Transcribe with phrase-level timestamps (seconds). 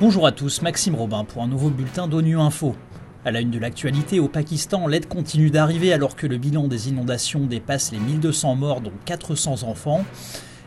[0.00, 2.74] Bonjour à tous, Maxime Robin pour un nouveau bulletin d'ONU Info.
[3.24, 6.90] À la une de l'actualité, au Pakistan, l'aide continue d'arriver alors que le bilan des
[6.90, 10.04] inondations dépasse les 1200 morts, dont 400 enfants.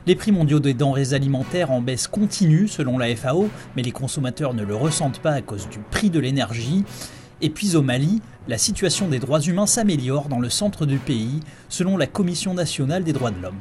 [0.07, 4.53] Les prix mondiaux des denrées alimentaires en baisse continue selon la FAO, mais les consommateurs
[4.53, 6.85] ne le ressentent pas à cause du prix de l'énergie.
[7.41, 11.39] Et puis au Mali, la situation des droits humains s'améliore dans le centre du pays,
[11.69, 13.59] selon la Commission nationale des droits de l'homme.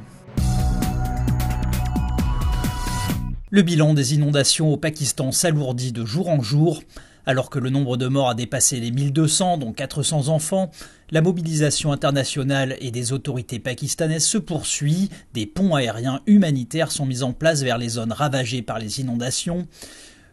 [3.51, 6.83] Le bilan des inondations au Pakistan s'alourdit de jour en jour.
[7.27, 10.71] Alors que le nombre de morts a dépassé les 1200, dont 400 enfants,
[11.11, 15.11] la mobilisation internationale et des autorités pakistanaises se poursuit.
[15.35, 19.67] Des ponts aériens humanitaires sont mis en place vers les zones ravagées par les inondations.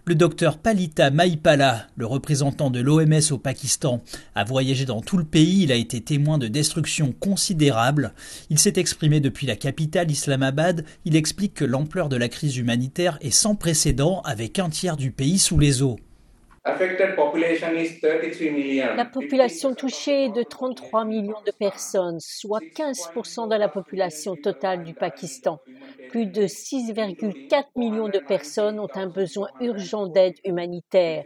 [0.05, 4.01] Le docteur Palita Maipala, le représentant de l'OMS au Pakistan,
[4.35, 8.13] a voyagé dans tout le pays, il a été témoin de destructions considérables.
[8.49, 13.17] Il s'est exprimé depuis la capitale Islamabad, il explique que l'ampleur de la crise humanitaire
[13.21, 15.95] est sans précédent avec un tiers du pays sous les eaux.
[16.65, 16.73] La
[19.05, 24.93] population touchée est de 33 millions de personnes, soit 15% de la population totale du
[24.93, 25.59] Pakistan.
[26.13, 31.25] Plus de 6,4 millions de personnes ont un besoin urgent d'aide humanitaire.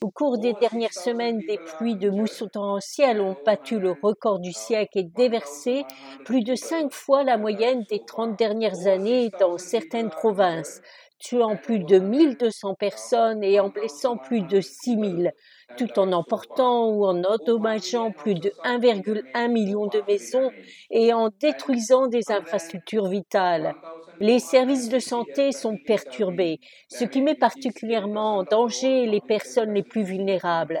[0.00, 4.52] Au cours des dernières semaines, des pluies de mousson torrentielles ont battu le record du
[4.52, 5.86] siècle et déversé
[6.24, 10.80] plus de cinq fois la moyenne des 30 dernières années dans certaines provinces
[11.18, 15.32] tuant plus de 1200 personnes et en blessant plus de 6000,
[15.76, 20.52] tout en emportant ou en endommageant plus de 1,1 million de maisons
[20.90, 23.74] et en détruisant des infrastructures vitales.
[24.20, 29.82] Les services de santé sont perturbés, ce qui met particulièrement en danger les personnes les
[29.82, 30.80] plus vulnérables.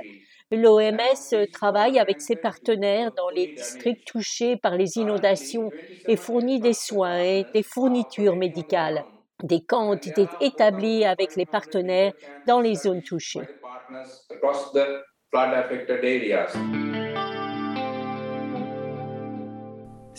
[0.50, 5.70] L'OMS travaille avec ses partenaires dans les districts touchés par les inondations
[6.06, 9.04] et fournit des soins et des fournitures médicales.
[9.42, 12.12] Des camps ont été établis avec les partenaires
[12.46, 13.46] dans les zones touchées.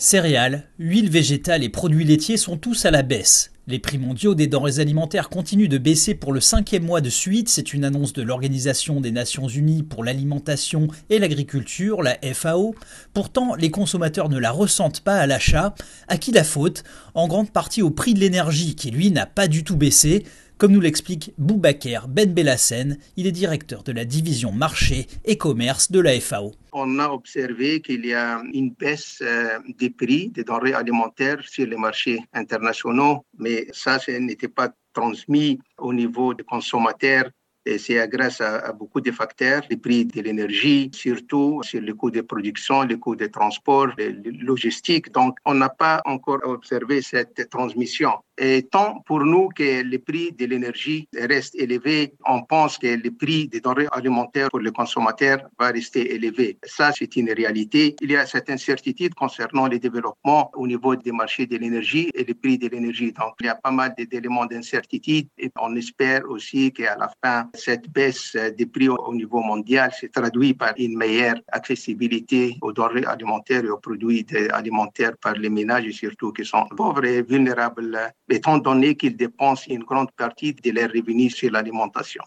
[0.02, 3.52] Céréales, huiles végétales et produits laitiers sont tous à la baisse.
[3.66, 7.50] Les prix mondiaux des denrées alimentaires continuent de baisser pour le cinquième mois de suite.
[7.50, 12.74] C'est une annonce de l'Organisation des Nations Unies pour l'alimentation et l'agriculture, la FAO.
[13.12, 15.74] Pourtant, les consommateurs ne la ressentent pas à l'achat.
[16.08, 16.82] À qui la faute?
[17.12, 20.24] En grande partie au prix de l'énergie qui, lui, n'a pas du tout baissé
[20.60, 25.90] comme nous l'explique Boubaker Ben Bellassen, il est directeur de la division marché et commerce
[25.90, 26.52] de la FAO.
[26.72, 31.66] On a observé qu'il y a une baisse euh, des prix des denrées alimentaires sur
[31.66, 37.30] les marchés internationaux, mais ça, ce n'était pas transmis au niveau des consommateurs
[37.66, 42.10] et c'est grâce à, beaucoup de facteurs, les prix de l'énergie, surtout sur le coût
[42.10, 45.12] de production, le coût de transport, les logistique.
[45.12, 48.12] Donc, on n'a pas encore observé cette transmission.
[48.42, 53.10] Et tant pour nous que le prix de l'énergie reste élevé, on pense que le
[53.10, 56.56] prix des denrées alimentaires pour les consommateurs va rester élevé.
[56.64, 57.96] Ça, c'est une réalité.
[58.00, 62.24] Il y a cette incertitude concernant les développements au niveau des marchés de l'énergie et
[62.24, 63.12] les prix de l'énergie.
[63.12, 67.50] Donc, il y a pas mal d'éléments d'incertitude et on espère aussi qu'à la fin,
[67.52, 73.04] cette baisse des prix au niveau mondial se traduit par une meilleure accessibilité aux denrées
[73.04, 77.98] alimentaires et aux produits alimentaires par les ménages, surtout qui sont pauvres et vulnérables
[78.30, 82.22] étant donné qu'ils dépensent une grande partie de leurs revenus sur l'alimentation.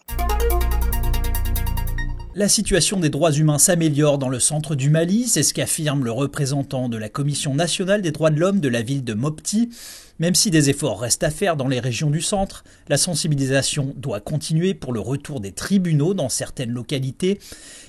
[2.36, 6.10] La situation des droits humains s'améliore dans le centre du Mali, c'est ce qu'affirme le
[6.10, 9.70] représentant de la Commission nationale des droits de l'homme de la ville de Mopti.
[10.18, 14.18] Même si des efforts restent à faire dans les régions du centre, la sensibilisation doit
[14.18, 17.38] continuer pour le retour des tribunaux dans certaines localités.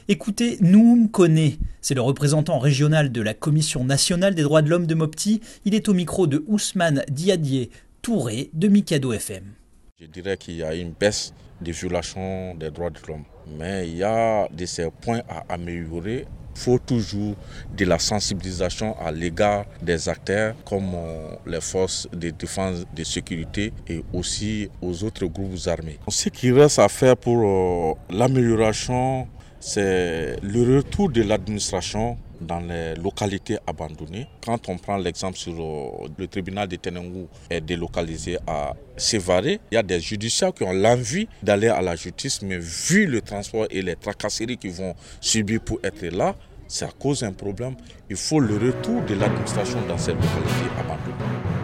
[0.07, 4.85] Écoutez Noum Kone, c'est le représentant régional de la Commission nationale des droits de l'homme
[4.85, 5.41] de Mopti.
[5.65, 7.71] Il est au micro de Ousmane Diadier,
[8.07, 9.55] De Mikado FM.
[9.99, 13.23] Je dirais qu'il y a une baisse des violations des droits de l'homme,
[13.57, 16.27] mais il y a de ces points à améliorer.
[16.55, 17.35] Il faut toujours
[17.75, 23.73] de la sensibilisation à l'égard des acteurs comme euh, les forces de défense de sécurité
[23.87, 25.97] et aussi aux autres groupes armés.
[26.07, 29.27] Ce qui reste à faire pour euh, l'amélioration,
[29.67, 34.27] c'est le retour de l'administration dans les localités abandonnées.
[34.45, 39.75] Quand on prend l'exemple sur euh, le tribunal de Tenengu est délocalisé à Sévaré, il
[39.75, 43.65] y a des judiciaires qui ont l'envie d'aller à la justice, mais vu le transport
[43.71, 46.35] et les tracasseries qu'ils vont subir pour être là,
[46.67, 47.75] ça cause un problème.
[48.07, 51.54] Il faut le retour de l'administration dans ces localités abandonnées.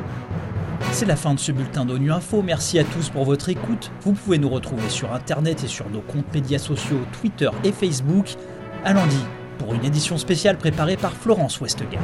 [0.93, 2.41] C'est la fin de ce bulletin d'ONU Info.
[2.41, 3.91] Merci à tous pour votre écoute.
[4.01, 8.35] Vous pouvez nous retrouver sur Internet et sur nos comptes médias sociaux Twitter et Facebook.
[8.83, 9.23] À lundi
[9.57, 12.01] pour une édition spéciale préparée par Florence Westgard.